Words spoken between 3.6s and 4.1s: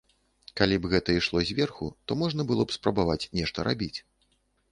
рабіць.